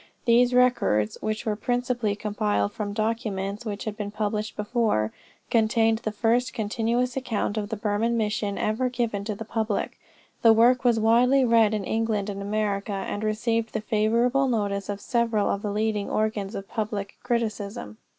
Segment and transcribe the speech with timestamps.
[0.25, 5.11] These records, which were principally compiled from documents which had been published before,
[5.51, 9.99] contained the first continuous account of the Burman mission ever given to the public.
[10.41, 14.99] The work was widely read in England and America, and received the favorable notice of
[14.99, 17.97] several of the leading organs of public criticism.